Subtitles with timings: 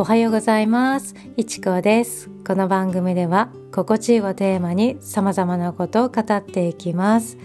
[0.00, 1.16] おはようございます。
[1.36, 2.30] いちこです。
[2.46, 7.36] この番組では心地いいをテーマに様々なことを語っていきます。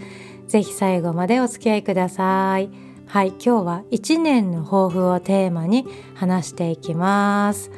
[0.46, 2.70] ぜひ最後までお付き合いください。
[3.08, 5.84] はい今日は1年の抱負をテーマに
[6.14, 7.72] 話していきます。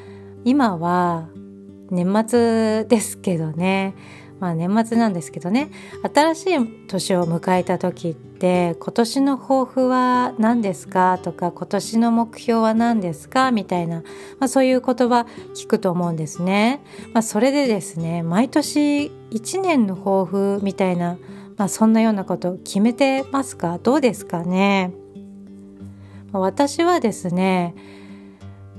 [0.45, 1.27] 今は
[1.91, 3.95] 年末ですけどね。
[4.39, 5.71] まあ年末なんですけどね。
[6.15, 11.19] 新しい年を迎えた時って今年の抱負は何ですか？
[11.23, 13.51] とか今年の目標は何ですか？
[13.51, 14.03] みたいな、
[14.39, 16.83] まあ、そういう言葉聞くと思うんですね。
[17.15, 21.17] まあ、それでですね毎年1年の抱負みたいな、
[21.57, 23.79] まあ、そんなようなこと決めてますか？
[23.83, 24.93] どうですかね？
[26.33, 27.75] 私はですね、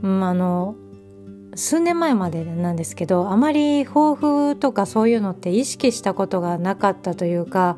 [0.04, 0.76] うん、あの
[1.58, 7.78] 数年前までなんですけどあまり抱負とかそういうのって意識したことがなかったというか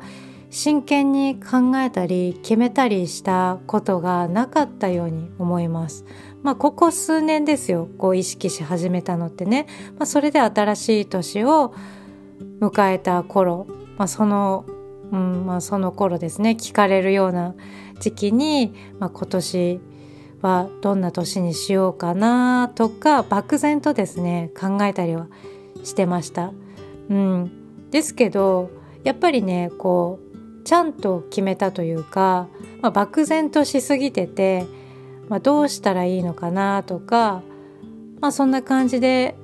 [0.50, 6.04] 真剣に考えたり決めたりしたことがなかったように思います。
[6.42, 9.66] まあここ数年ですよこう意識し始めたのってね、
[9.98, 11.74] まあ、それで新しい年を
[12.60, 14.64] 迎えた頃、まあ、その、
[15.12, 17.54] うんまあ、その頃ですね聞かれるような
[18.00, 19.80] 時期に、まあ、今年
[20.42, 25.26] はどんな年にしようかなとか漠然とですね考えたりは
[25.84, 26.52] してました。
[27.08, 28.70] うん、ですけど
[29.04, 32.48] やっぱりねこうちゃんと決めたというか、
[32.80, 34.66] まあ、漠然としすぎてて、
[35.28, 37.42] まあ、どうしたらいいのかなとか、
[38.20, 39.34] まあ、そんな感じで、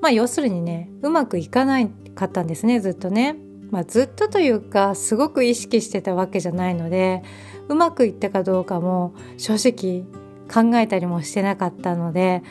[0.00, 3.36] まあ、要するにねうまくいかないかったんですねずっとね。
[3.70, 7.22] まあ、ずっとというかすごく意識してたわけじゃないので
[7.68, 10.04] うまくいったかどうかも正直
[10.52, 12.42] 考えたりもしてなかったので、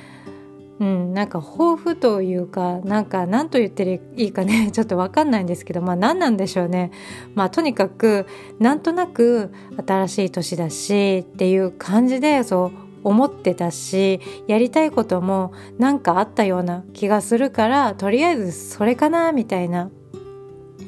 [0.79, 6.91] うん、なんか抱負というかなんか何と言っていいかね ちょっと分かんないんですけどまあ何なんでしょうね。
[7.35, 8.25] まあとにかく
[8.59, 9.51] なんとなく
[9.85, 19.89] 新しい年だしっていう感じでそう思ってたしやりたいこともなんかあったような気がするからとりあえずそれかなみたいな、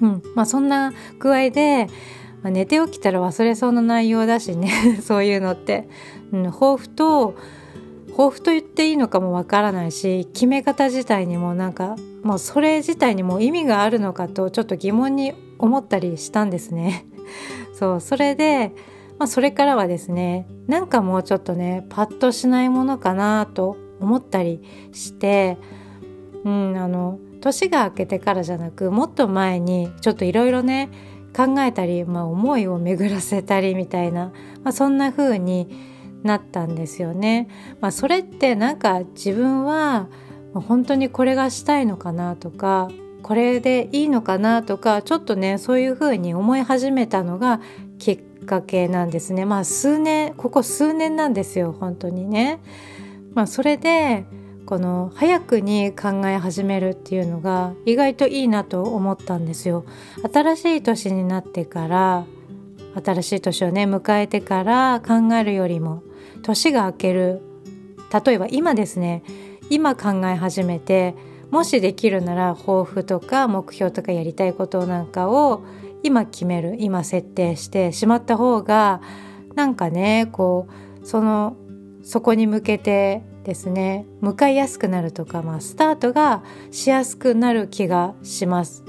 [0.01, 1.87] うんまあ、そんな具合で
[2.43, 5.87] まあ、寝て起きたら忘れそうな内容だしね そういうのって、
[6.31, 7.35] うん、抱負と
[8.11, 17.05] 抱負と言っていいのかもわからないし決め方自体にもなんかもうそれ自体にも意味があるのかとちょっと疑問に思ったりしたんですね。
[17.73, 18.73] そうそれで、
[19.17, 24.61] まあ、それからはですねなんかもうちょっとねパッとしないものかなと思ったり
[24.91, 25.57] して、
[26.43, 30.89] うん、あの年が明けてからじゃなくもっと前にちょっといろいろね
[31.35, 34.31] 考えたり、まあ、思いを巡らせたりみたいな、
[34.63, 35.69] まあ、そんな風に
[36.23, 37.47] なったんですよね。
[37.81, 40.07] まあ、それってなんか自分は
[40.53, 42.89] 本当にこれがしたいのかなとか
[43.23, 47.61] これでいいのかなとかちょっとねそういう風に思い始めたのが
[47.97, 49.45] きっかけなんですね。
[49.45, 52.59] まあ数年ここ数年なんですよ本当にね。
[53.33, 54.25] まあ、それで
[54.65, 59.85] この早くに考え始めるっていうのが意外といいなと思ったんですよ。
[60.31, 62.25] 新しい年になってから
[63.03, 66.03] 新しい年をね迎えてから考えるよりも
[66.43, 67.41] 年が明ける
[68.25, 69.23] 例えば今ですね
[69.69, 71.15] 今考え始めて
[71.49, 75.63] もしできるなら抱負とか目標とかやりたいことなんかを
[76.03, 79.01] 今決める今設定してしまった方が
[79.55, 80.67] なんかねこ
[81.01, 81.55] うその
[82.03, 88.83] そこに向けてですね向かいやすくなるとか、まあ、スタートがしやすくなる気がします。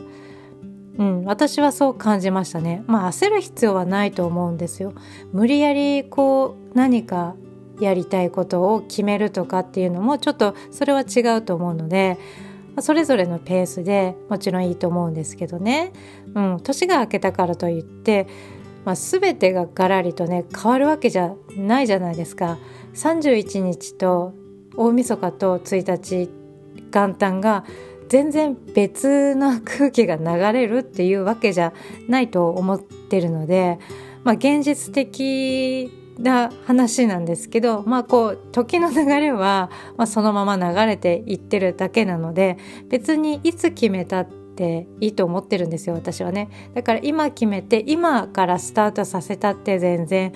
[0.96, 2.84] うん、私はそう感じましたね。
[2.86, 4.94] まあ焦る必要はないと思うんですよ。
[5.32, 7.34] 無理やりこう何か
[7.80, 12.18] やりたいことを決めるとかっていうのもちょっとそれは違うと思うので
[12.80, 15.92] それぞれのペースでもちろんいいと思うんですけどね、
[16.34, 18.26] うん、年が明けたからといって、
[18.84, 22.58] まあ、全てがガラリとね変わるわけじゃないじゃないですか。
[22.94, 24.32] 31日と
[24.76, 26.30] 大晦日と1日
[26.90, 27.64] 元旦が
[28.08, 31.72] 全然別の空気が流れるっていうわけじゃ
[32.08, 33.78] ないと思ってるので、
[34.22, 42.56] まあ、現実的な話なんですけど、まあ、こう時の流れは、まあ、そのまま流れていってるだけなので
[42.88, 46.48] 別にいつ決めたっていいと思ってるんですよ私はね。
[46.74, 50.32] だから今決めて今からスタートさせたって全然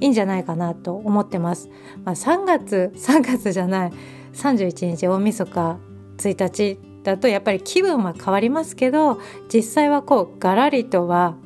[0.00, 1.68] いいんじゃないかなと思ってます。
[2.04, 3.92] まあ、3月3月じゃない
[4.34, 5.78] 31日大晦日
[6.18, 9.20] 1日だとやっぱり気分は変わりますけど
[9.52, 11.36] 実際はこうガラリとは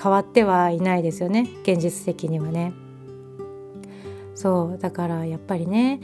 [0.00, 2.72] 変わってはいないですよね現実的にはね。
[4.34, 6.00] そうだからやっぱりね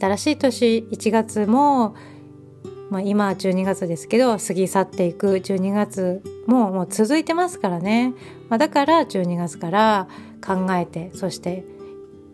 [0.00, 1.94] 新しい年1月も、
[2.90, 8.14] まあ、今12月ですけど過ぎ去っていく12月もうもう続いてますからね、
[8.48, 10.08] まあ、だから12月から
[10.44, 11.64] 考えてそして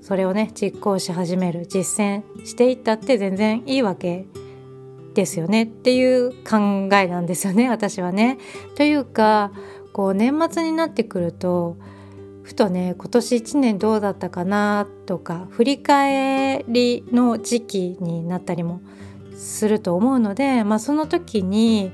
[0.00, 4.26] それをね実行し始める実践していったって全然いいわけ
[5.14, 8.38] ですよねっていう考えなんですよね私はね。
[8.76, 9.52] というか
[9.92, 11.76] こう年末になってくると
[12.42, 18.80] ふとね今年1年どうだったかなとか振り返りの時期になったりも
[19.36, 21.92] すると思うので、まあ、その時に、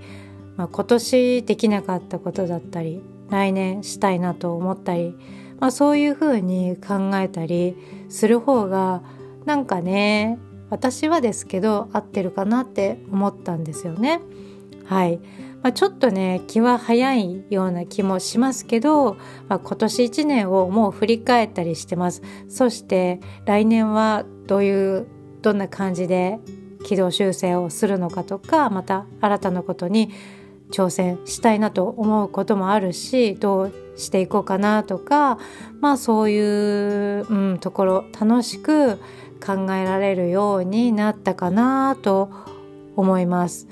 [0.58, 3.00] まあ、今年できなかったことだったり
[3.31, 5.14] 来年したいなと思ったり、
[5.60, 7.76] まあ、そういうふうに考えたり
[8.08, 9.02] する方が
[9.46, 10.38] なんかね
[10.69, 14.20] 私はですけど合ってるかなって思ったんですよね。
[14.84, 15.19] はい、
[15.62, 19.14] まあ、ちょっとね気は早いような気もしますけど、
[19.49, 25.06] まあ、今年1年をもう振り返ったりしてますそして来年はどういう
[25.43, 26.38] どんな感じで
[26.84, 30.10] 軌道修正をするのかとかまた新たなことに
[30.70, 35.38] 挑戦したいなと思うこともあるしどうしていこうかなとか
[35.81, 38.97] まあそういう、うん、ところ楽しく
[39.44, 42.31] 考えられるようになったかなと
[42.97, 43.69] 思います。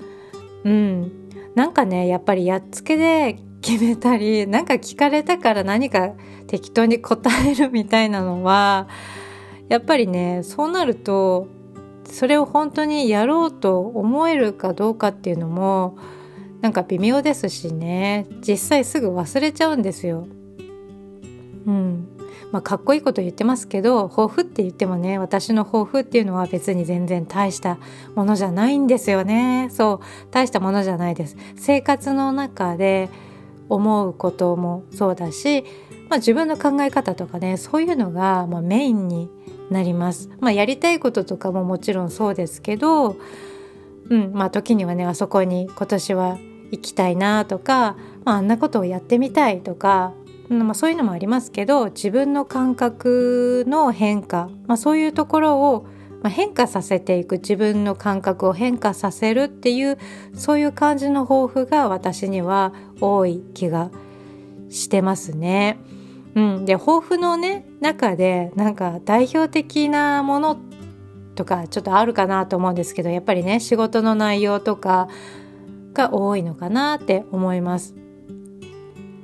[0.64, 1.12] うん、
[1.54, 6.12] なんかねやっぱりやっつけで決めたり なんか聞かれたから何か
[6.46, 8.88] 適当に答えるみたいなのは
[9.68, 11.48] やっぱりねそうなると
[12.04, 15.98] それを本当にやろうと思えるかどうかっていうのも
[16.60, 18.26] なんか微妙ですしね。
[18.46, 20.26] 実際すぐ忘れちゃうんですよ。
[21.66, 22.08] うん。
[22.52, 27.76] まあ、かっこいいこと言ってますけど抱負って言ってもね私の抱負っていうのは別に全然大した
[28.14, 29.68] ものじゃないんですよね。
[29.72, 30.30] そう。
[30.30, 31.36] 大したものじゃないです。
[31.56, 33.10] 生活の中で
[33.68, 35.64] 思うこともそうだし、
[36.08, 39.28] まあ、自分の考え方とかねそういうのが、まあ、メインに
[39.70, 40.30] なります。
[40.40, 43.16] まあ、やりたいこととかももちろんそうですけど、
[44.10, 46.38] うんまあ、時にはねあそこに今年は
[46.70, 50.12] 行きたいなとか、まあ、あんなことをやってみたいとか、
[50.48, 55.86] まあ、そういうのもありますけど自分の感覚の変化、まあ、そういうところを
[56.28, 59.98] 変化させていく自分の感覚を変化させるっていう
[60.34, 63.90] そういう感じの抱負が私には多い気が
[64.70, 65.78] してますね。
[66.34, 70.58] うん、で抱負のね中でなんか代表的なもの
[71.36, 75.08] とかちょっとあるかなと思うんですけどやっぱりね仕事の内容とか
[75.92, 77.94] が多いのかなって思います。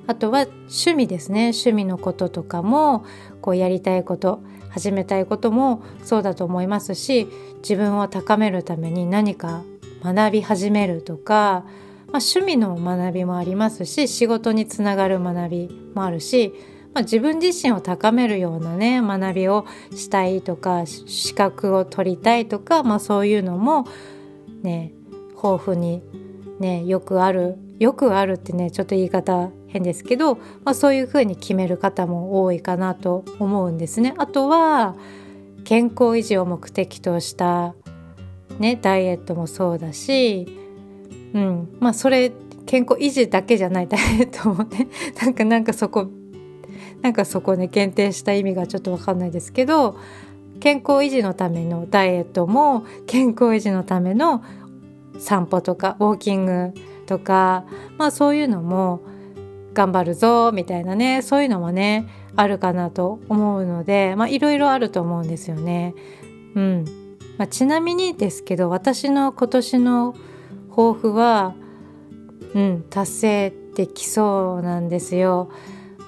[0.06, 3.04] あとは趣味ですね趣味のこととかも
[3.40, 7.28] こうやりたいこと始めたいこともそうだと思いますし
[7.58, 9.62] 自分を高めるために何か
[10.02, 11.64] 学び始めるとか、
[12.08, 16.52] まあ、趣味の学びもありますし仕事につながる学びもあるし
[16.94, 23.86] まあ、自分自身を高めるようなね学びをしたいとか資格を取りたいとか、まあ、そういうのも
[24.62, 24.92] ね
[25.34, 26.02] 豊富に
[26.60, 34.14] ねよくあるよくあるってねちょっと言い方変ですけど、まあ、そういうふうに決める方も多いかなと思うんですね。
[34.18, 34.94] あとは
[35.64, 37.74] 健康維持を目的とした
[38.58, 40.46] ねダイエットもそうだし、
[41.32, 42.32] うんまあそれ
[42.66, 44.88] 健康維持だけじゃないダイエットもね
[45.20, 46.08] なんかなんかそこ
[47.02, 49.98] なんかそこね限定した意味がちょっと分かんないですけど
[50.60, 54.44] 健康維持のためのダイエットも健康維持のための
[55.18, 56.72] 散歩とかウォーキング
[57.06, 57.64] とか
[57.98, 59.02] まあそういうのも
[59.74, 65.94] 頑張るぞみたいなねそういうのもねあるかなと思うのでまあいろいろあると思うんですよね。
[66.54, 66.84] うん
[67.38, 70.14] まあ、ちなみにですけど私の今年の
[70.70, 71.54] 抱負は、
[72.54, 75.50] うん、達成できそうなんですよ。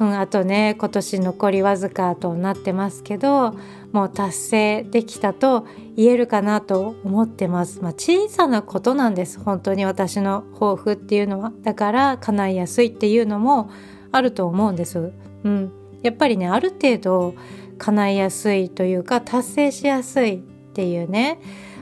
[0.00, 3.54] うん、あとね今年残りわずかとなってますけど
[3.92, 9.38] もう達成できたと言えるかなと思ってます、まあ、小さなことなんです。
[9.38, 11.52] 本当に私の抱負っていうのは。
[11.62, 13.70] だから叶いやすいっていうのも
[14.10, 15.12] あると思うんです、
[15.44, 15.72] うん、
[16.02, 17.34] やっぱりねある程度
[17.78, 20.38] 叶いやすいというか達成しやすいっ
[20.74, 21.40] ていうね。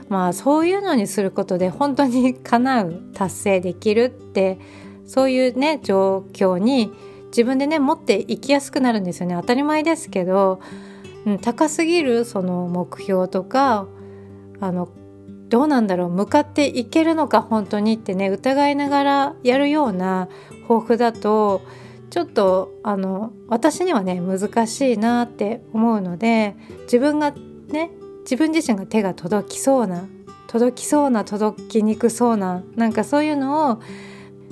[0.09, 4.59] まあそういうのにすることで本当に叶う達成できるって
[5.07, 6.91] そういうね状況に
[7.35, 9.35] 自分でね持っていきやすくなるんですよね。
[9.35, 10.61] 当たり前ですけど、
[11.25, 13.87] うん、高すぎるその目標とか
[14.59, 14.87] あの
[15.49, 20.29] どうなんだろう向かっていけるのか本当にってね疑いながらやるような
[20.67, 21.61] 抱負だと
[22.11, 27.31] ちょっとあの私にはね難しいなって思うので自分が
[27.69, 27.89] ね
[28.21, 30.05] 自分自身が手が届きそうな
[30.47, 33.81] 届きそうな届きにくそうななんかそういうのを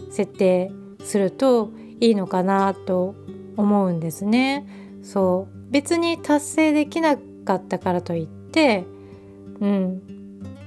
[0.10, 0.72] 設定
[1.04, 3.16] するといいのかなと
[3.56, 4.68] 思うんですね。
[5.04, 7.16] そう別に達成できな
[7.46, 8.84] かったからといって
[9.62, 10.02] うん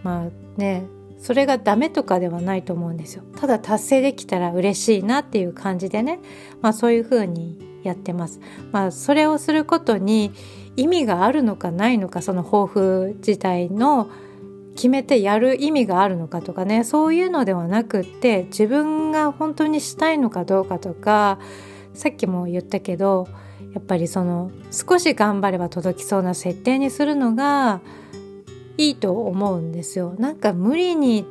[0.03, 0.87] まあね
[1.19, 3.23] それがダメとかではないと思うんですよ。
[3.37, 6.21] ただ達成できたら嬉しいなっていう感じでね、
[6.61, 8.41] まあ、そういう風にやってます。
[8.73, 10.33] まあそれをすることに
[10.77, 14.11] 意味があるのかないのかその抱負自体の
[14.75, 21.39] 決めてやる意味があるのかとかねそういうのではなくって自分が本当にしたいのかどうかとか
[21.93, 23.29] さっきも言ったけど
[23.73, 27.81] やっぱりその少し頑張れば届きそうな設定にするのが
[28.77, 30.15] いいと思うんですよ。
[30.19, 31.25] なんか無理に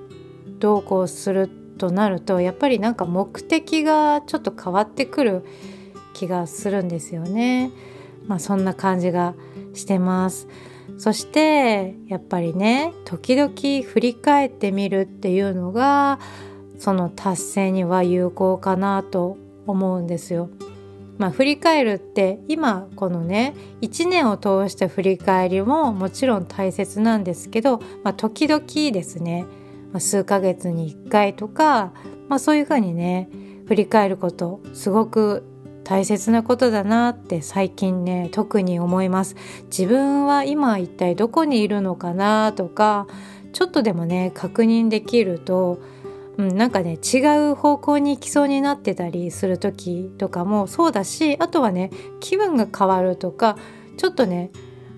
[0.59, 5.45] どうこうするとなるとやっぱりなんか目的がちょっと変わってくる
[6.13, 7.71] 気がするんですよね。
[8.27, 9.35] まあそんな感じが
[9.73, 10.47] してます。
[10.97, 16.19] そしてやっぱりね時々振り返ってみるっていうのが
[16.79, 20.49] その達成には有効かなと思うんですよ。
[21.17, 29.45] まあ、振り返るって今このね1年を通した振り返りももちろん大切なんですけど、まあ、時々ですね、
[29.99, 31.93] 数ヶ月に1回とか、
[32.29, 33.29] まあ、そういうふうにね
[33.67, 35.43] 振り返ることすごく
[35.83, 39.35] 大切なことだなって最近ね特に思います。
[39.65, 43.07] 自分は今一体どこにいるのかなとか
[43.51, 45.79] ちょっとでもね確認できると、
[46.37, 47.19] うん、なんかね違
[47.51, 53.57] う方向に行きそうになってたりする時とかもそうだしあとはね気分が変わるとか
[53.97, 54.51] ちょっとね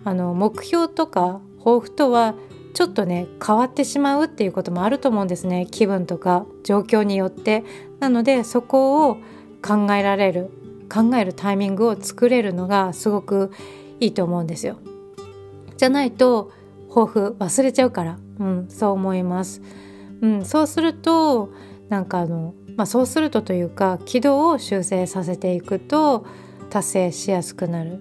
[0.03, 2.35] あの目標とか抱負とは
[2.73, 7.63] ちょっとね変わってしまうっていうこともあると思うんですね気分とか状況によって。
[7.99, 9.17] なのでそこを
[9.65, 10.51] 考えられる
[10.89, 13.51] 考えるタイミングを作れるのがすごく
[13.99, 14.77] いいと思うんですよ。
[15.77, 16.51] じゃないと
[16.89, 19.61] 抱負忘れちゃうから、うん、そう思います。
[20.21, 21.49] うん、そうすると
[21.89, 26.25] なんかあの、まあ、そうするとというか軌道を修正させていくと
[26.69, 27.99] 達成しやすくなる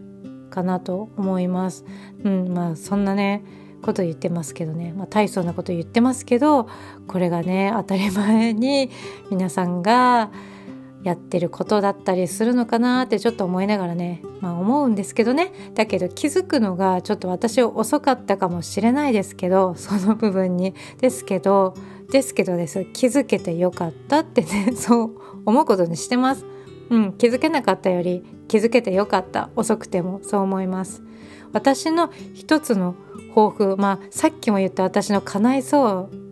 [0.51, 1.85] かなと思います。
[2.23, 3.45] うん、まあそんなね
[3.83, 6.69] こと言ってますけどね、まあ、大層なこと言ってますけど
[7.07, 8.91] これがね当たり前に
[9.31, 10.31] 皆さんが
[11.05, 15.53] やってることだったりするのかなってちょっと思いながらね、まあ、思うんですけどね。
[15.75, 20.75] だけど気づくのがちょっと私遅かったかもしれないですけどその部分に。
[21.01, 21.75] ですけど
[22.11, 22.87] ですけどです。
[22.87, 24.73] 気づけてよかったってね。
[24.77, 25.11] そう
[25.45, 26.47] 思うことにしてます。
[26.89, 29.51] うん、気づけなかったより気づけてよかった。
[29.57, 31.03] 遅くてもそう思います。
[31.53, 32.95] 私の一つの
[33.35, 33.77] 抱負。
[33.77, 36.24] まあさっきも言った私の叶いそう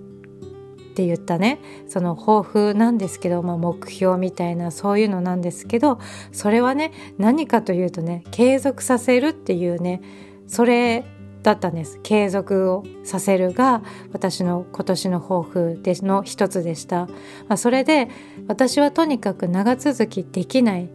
[0.92, 1.58] って言ったね。
[1.88, 5.99] その抱負なんですけど、まあ、目標みたいなそういうのなんですけど
[6.30, 10.02] それはね何かというとね継続させるっていうね
[10.46, 11.04] それ
[11.42, 11.99] だったんです。
[12.02, 13.82] 継続をさせるが
[14.12, 17.06] 私の今年の抱負での一つでした、
[17.49, 18.08] まあ、それで
[18.46, 20.88] 私はとにかく長続きできない、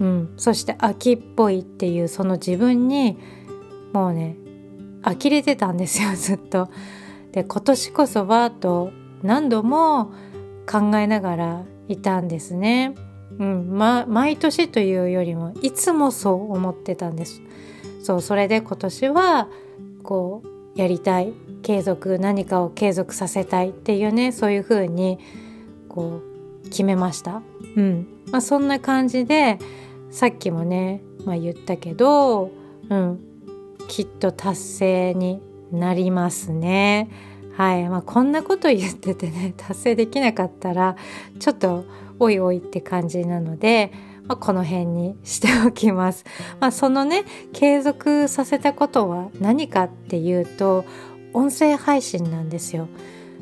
[0.00, 3.18] うん、そして秋っぽいっていうその自分に
[3.92, 4.36] もうね
[5.04, 6.70] 呆れてたんですよずっと。
[7.32, 8.92] で今年こそはと
[9.22, 10.12] 何度も
[10.70, 12.94] 考えながらいたんですね。
[13.38, 17.42] うん、ま、毎年というよりもいつもそう思ってたんです。
[18.02, 19.48] そうそれで今年は
[20.02, 25.18] こうやりたい継続何かを継続させたいっていうねそういうふうに
[25.88, 26.20] こ
[26.64, 27.42] う決めました。
[27.76, 29.58] うんまあ、そんな感じで
[30.10, 32.50] さっきもね、まあ、言ったけど、
[32.88, 33.20] うん、
[33.88, 37.08] きっと達成になりますね。
[37.56, 40.96] はいまあ、こんなこと言っててね 達成できなかったら
[41.38, 41.84] ちょっと
[42.18, 43.92] おいおいって感じなので、
[44.26, 46.24] まあ、この辺にしておきます。
[46.60, 50.84] まあ、そのね継続させたことは何かっていうと
[51.34, 52.88] 音声配信なんですよ。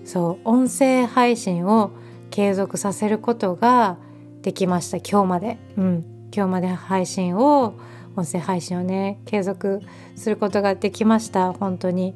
[0.04, 1.90] そう音声配信を
[2.30, 3.98] 継続させることが
[4.42, 5.58] できました今日まで。
[5.76, 7.74] うん、今日まで配信を
[8.16, 9.82] 音声配信をね継続
[10.16, 12.14] することができました本当に。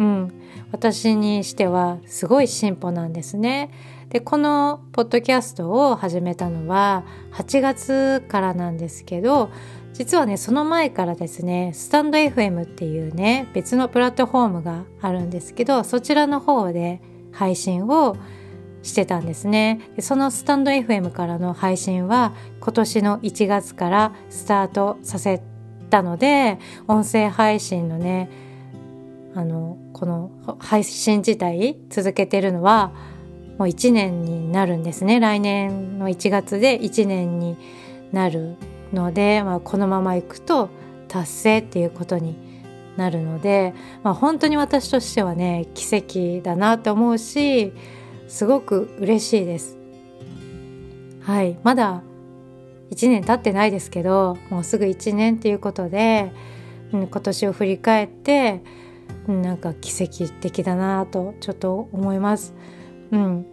[0.00, 0.32] うん、
[0.72, 3.70] 私にしてはすごい進歩なんですね。
[4.08, 9.50] でこのポッドキャストを始めたのは8月からなんですけど
[9.92, 18.16] 実はねその前からですねスタンド FM っていうね別のプラットフォームがあるんですけどそちらの方で配信を
[18.82, 25.40] してたんですねでそのスタンド FM からの配信は今年の1月からスタートさせ
[25.88, 28.49] たので音声配信のね
[29.34, 32.92] あのこの配信自体続けてるのは
[33.58, 37.56] もう1年になるんですね来年の1月で1年に
[38.12, 38.56] なる
[38.92, 40.70] ので、まあ、このままいくと
[41.08, 42.36] 達成っていうことに
[42.96, 47.72] なるので、まあ、本当に私としてはね奇跡だなと思うし
[48.28, 49.76] すごく嬉しいです。
[51.22, 52.02] はいまだ
[52.90, 56.32] 1年経ってないですけどもうすぐ1年っていうことで、
[56.92, 58.62] うん、今年を振り返って
[59.26, 62.54] なんか奇跡的だなとちょっと思います。
[63.10, 63.46] うん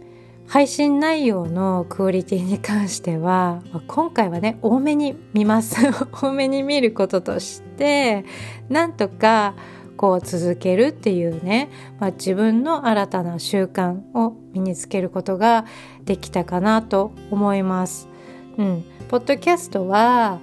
[0.48, 5.76] 配信内容のクオリティに関しては今回はね多めに見ます
[6.10, 8.24] 多めに見ることとして
[8.70, 9.54] なんとか
[9.98, 11.68] こう続けるっていうね、
[12.00, 15.66] まあ、自分の新たな習慣を身につけることが
[16.06, 18.08] できたかなと思います。
[18.56, 20.40] うん、ポッドキャストは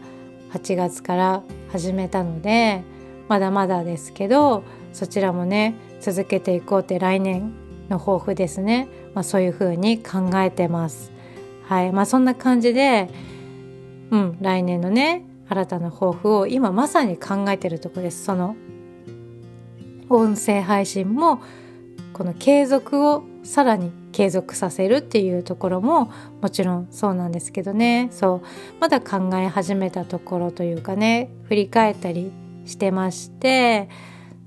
[0.53, 2.83] 8月から始めたので
[3.27, 4.63] まだまだですけど
[4.95, 7.51] そちらもね続けていこうって来年
[7.89, 11.11] の抱負ですね、まあ、そういうふうに考えてます。
[11.67, 11.91] はい。
[11.91, 13.09] まあ、そんな感じで、
[14.09, 18.23] うん、来年のね新たな抱負を今まさに考えてるとこです。
[18.23, 18.55] その
[20.09, 21.41] 音声配信も
[22.13, 26.09] この継続をさらに継続させるっていうところも
[26.41, 28.07] もちろんそうなんですけどね。
[28.11, 28.41] そう。
[28.79, 32.31] まだ考え始めたところというかね振り返ったり
[32.63, 33.89] してまして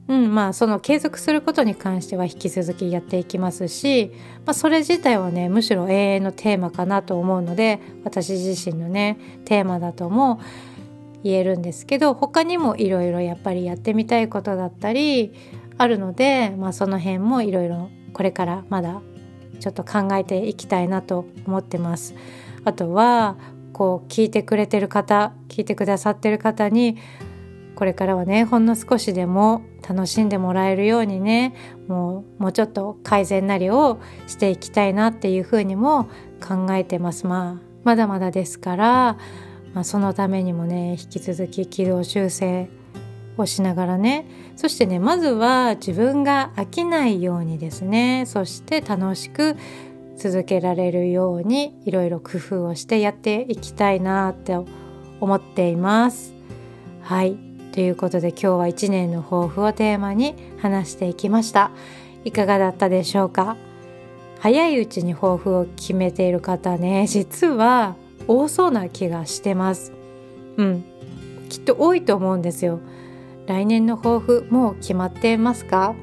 [0.08, 4.10] うんまあその継続することに関しては引き続きやっていきますし、
[4.46, 10.40] まあ、それ自体はねむしろ永遠のテーマかなと思うので私自身のねテーマだとも
[11.22, 15.34] 言えるんですけど他にもいろいろやっぱりやってみたいことだったり
[15.76, 19.02] あるので、まあ、その辺もいろいろこれからまだ
[19.60, 22.14] ちょっと考えていきたいなと思ってます。
[22.64, 23.36] あとは
[23.72, 26.96] こう聞いてくれてる方聞いてくださってる方に
[27.78, 31.54] これからはねほんの少しでも楽しんでもらえるようにね
[31.86, 36.08] もうもうちょっと改善なりをしていきたいなっていうふうにも
[36.44, 39.16] 考えてますまあまだまだですから、
[39.74, 42.68] まあ、そのためにもね引き続き軌道修正
[43.36, 49.56] をしながらねそしてねまずは自分が飽きないようにですねそして楽しく
[50.16, 54.56] 続けられるようにいろいろ工夫をしてやっていきたいなって
[55.20, 56.34] 思っています。
[57.02, 57.47] はい
[57.78, 61.70] ということで今日は1年の抱負をテーマに話していきました。
[62.24, 63.56] いかがだったでしょうか？
[64.40, 67.06] 早いうちに抱負を決めている方ね。
[67.06, 67.94] 実は
[68.26, 69.92] 多そうな気がしてます。
[70.56, 70.84] うん。
[71.48, 72.80] きっと多いと思うんですよ。
[73.46, 75.94] 来年の抱負もう決まってますか？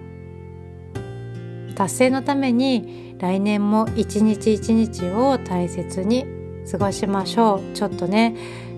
[1.75, 6.25] 達成のために来年も一日一日を大切に
[6.72, 7.75] 過ごしましょう。
[7.75, 8.33] ちょっとね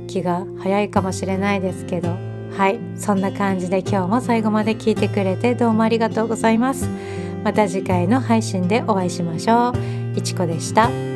[0.07, 2.26] 気が早いかもしれないですけど。
[2.57, 2.79] はい。
[2.95, 6.89] そんな感じで今日も最後まで聞いてくれてどうもありがとうございます。
[7.43, 10.17] また次回の配信でお会いしましょう。
[10.17, 11.06] いちこでした。